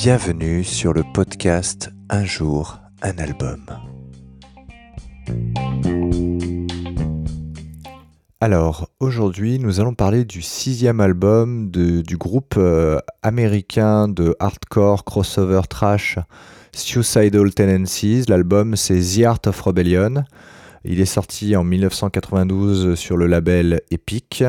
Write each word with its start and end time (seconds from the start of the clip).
Bienvenue 0.00 0.62
sur 0.62 0.92
le 0.92 1.02
podcast 1.12 1.90
Un 2.08 2.24
jour, 2.24 2.78
un 3.02 3.18
album. 3.18 3.66
Alors, 8.40 8.90
aujourd'hui, 9.00 9.58
nous 9.58 9.80
allons 9.80 9.94
parler 9.94 10.24
du 10.24 10.40
sixième 10.40 11.00
album 11.00 11.72
du 11.72 12.16
groupe 12.16 12.54
euh, 12.56 13.00
américain 13.24 14.06
de 14.06 14.36
hardcore 14.38 15.04
crossover 15.04 15.62
trash 15.68 16.20
Suicidal 16.70 17.52
Tendencies. 17.52 18.26
L'album, 18.28 18.76
c'est 18.76 19.00
The 19.00 19.24
Art 19.24 19.40
of 19.46 19.60
Rebellion. 19.60 20.22
Il 20.84 21.00
est 21.00 21.06
sorti 21.06 21.56
en 21.56 21.64
1992 21.64 22.94
sur 22.94 23.16
le 23.16 23.26
label 23.26 23.80
Epic. 23.90 24.44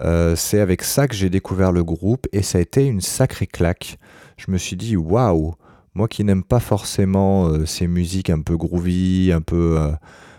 Euh, 0.00 0.34
c'est 0.36 0.60
avec 0.60 0.82
ça 0.82 1.06
que 1.06 1.14
j'ai 1.14 1.30
découvert 1.30 1.72
le 1.72 1.84
groupe 1.84 2.26
et 2.32 2.42
ça 2.42 2.58
a 2.58 2.60
été 2.60 2.86
une 2.86 3.00
sacrée 3.00 3.46
claque. 3.46 3.98
Je 4.36 4.50
me 4.50 4.58
suis 4.58 4.76
dit, 4.76 4.96
waouh, 4.96 5.54
moi 5.94 6.08
qui 6.08 6.24
n'aime 6.24 6.42
pas 6.42 6.60
forcément 6.60 7.48
euh, 7.48 7.66
ces 7.66 7.86
musiques 7.86 8.30
un 8.30 8.40
peu 8.40 8.56
groovy, 8.56 9.32
un 9.32 9.42
peu 9.42 9.78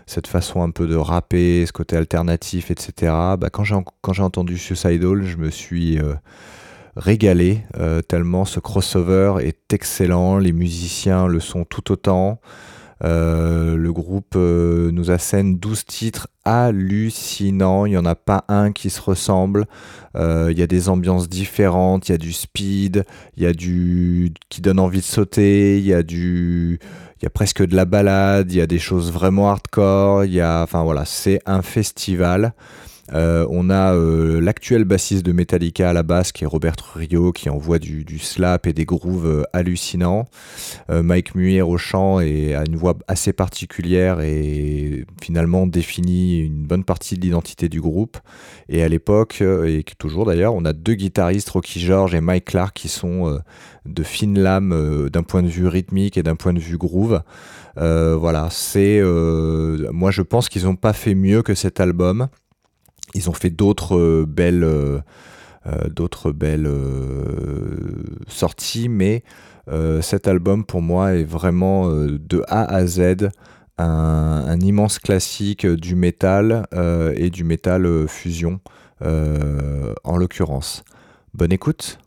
cette 0.06 0.26
façon 0.26 0.62
un 0.62 0.70
peu 0.70 0.86
de 0.86 0.96
rapper, 0.96 1.64
ce 1.66 1.72
côté 1.72 1.96
alternatif, 1.96 2.70
etc. 2.70 3.12
Bah, 3.38 3.48
quand 3.50 3.64
j'ai 3.64 4.22
entendu 4.22 4.58
Suicidal, 4.58 5.22
je 5.24 5.36
me 5.36 5.50
suis 5.50 5.98
euh, 5.98 6.14
régalé, 6.96 7.62
euh, 7.78 8.02
tellement 8.02 8.44
ce 8.44 8.60
crossover 8.60 9.36
est 9.40 9.72
excellent, 9.72 10.38
les 10.38 10.52
musiciens 10.52 11.26
le 11.26 11.40
sont 11.40 11.64
tout 11.64 11.92
autant. 11.92 12.40
Euh, 13.04 13.76
le 13.76 13.92
groupe 13.92 14.34
nous 14.34 15.10
assène 15.10 15.58
12 15.58 15.84
titres 15.84 16.28
hallucinants, 16.44 17.86
il 17.86 17.90
n'y 17.90 17.96
en 17.96 18.04
a 18.04 18.14
pas 18.14 18.44
un 18.48 18.72
qui 18.72 18.90
se 18.90 19.00
ressemble. 19.00 19.66
Il 20.16 20.56
y 20.56 20.62
a 20.62 20.66
des 20.66 20.88
ambiances 20.88 21.28
différentes, 21.28 22.08
il 22.08 22.12
y 22.12 22.14
a 22.14 22.18
du 22.18 22.32
speed, 22.32 23.04
il 23.36 23.42
y 23.42 23.46
a 23.46 23.52
du 23.52 24.32
qui 24.48 24.60
donne 24.60 24.78
envie 24.78 25.00
de 25.00 25.04
sauter, 25.04 25.78
il 25.78 25.84
y 25.84 25.92
a 25.92 26.02
du 26.02 26.78
il 27.20 27.24
y 27.24 27.26
a 27.26 27.30
presque 27.30 27.64
de 27.64 27.74
la 27.74 27.84
balade, 27.84 28.52
il 28.52 28.58
y 28.58 28.60
a 28.60 28.66
des 28.66 28.78
choses 28.78 29.10
vraiment 29.12 29.48
hardcore, 29.48 30.24
il 30.24 30.34
y 30.34 30.40
a, 30.40 30.62
enfin 30.62 30.84
c'est 31.06 31.40
un 31.46 31.62
festival. 31.62 32.52
Euh, 33.12 33.46
on 33.50 33.68
a 33.68 33.94
euh, 33.94 34.40
l'actuel 34.40 34.84
bassiste 34.84 35.26
de 35.26 35.32
Metallica 35.32 35.90
à 35.90 35.92
la 35.92 36.02
basse 36.02 36.32
qui 36.32 36.44
est 36.44 36.46
Robert 36.46 36.76
Rio 36.94 37.32
qui 37.32 37.50
envoie 37.50 37.78
du, 37.78 38.18
slap 38.18 38.66
et 38.66 38.72
des 38.72 38.84
grooves 38.84 39.26
euh, 39.26 39.42
hallucinants. 39.52 40.26
Mike 40.88 41.34
Muir 41.34 41.68
au 41.68 41.78
chant 41.78 42.20
et 42.20 42.54
a 42.54 42.64
une 42.66 42.76
voix 42.76 42.94
assez 43.08 43.32
particulière 43.32 44.20
et 44.20 45.04
finalement 45.20 45.66
définit 45.66 46.40
une 46.40 46.66
bonne 46.66 46.84
partie 46.84 47.16
de 47.16 47.22
l'identité 47.22 47.68
du 47.68 47.80
groupe. 47.80 48.18
Et 48.68 48.82
à 48.82 48.88
l'époque, 48.88 49.40
et 49.40 49.84
toujours 49.98 50.26
d'ailleurs, 50.26 50.54
on 50.54 50.64
a 50.64 50.72
deux 50.72 50.94
guitaristes, 50.94 51.48
Rocky 51.50 51.80
George 51.80 52.14
et 52.14 52.20
Mike 52.20 52.46
Clark, 52.46 52.76
qui 52.76 52.88
sont 52.88 53.40
de 53.86 54.02
fines 54.02 54.38
lames 54.38 55.08
d'un 55.10 55.22
point 55.22 55.42
de 55.42 55.48
vue 55.48 55.66
rythmique 55.66 56.16
et 56.16 56.22
d'un 56.22 56.36
point 56.36 56.52
de 56.52 56.60
vue 56.60 56.78
groove. 56.78 57.22
voilà, 57.76 58.48
c'est. 58.50 59.02
moi 59.02 60.10
je 60.10 60.22
pense 60.22 60.48
qu'ils 60.48 60.64
n'ont 60.64 60.76
pas 60.76 60.92
fait 60.92 61.14
mieux 61.14 61.42
que 61.42 61.54
cet 61.54 61.80
album. 61.80 62.28
Ils 63.14 63.30
ont 63.30 63.32
fait 63.32 63.50
d'autres 63.50 63.96
euh, 63.96 64.26
belles, 64.26 64.64
euh, 64.64 64.98
euh, 65.66 65.88
d'autres 65.88 66.32
belles 66.32 66.70
sorties, 68.28 68.88
mais 68.88 69.22
cet 70.02 70.28
album 70.28 70.64
pour 70.66 70.82
moi 70.82 71.14
est 71.14 71.24
vraiment 71.24 71.88
de 71.88 72.42
A 72.48 72.64
à 72.64 72.86
Z 72.86 73.30
un, 73.78 74.60
immense 74.60 74.98
classique 74.98 75.66
du 75.66 75.94
métal 75.94 76.66
et 77.16 77.30
du 77.30 77.44
métal 77.44 78.06
fusion 78.06 78.60
en 79.00 80.16
l'occurrence. 80.18 80.84
Bonne 81.32 81.52
écoute 81.52 81.98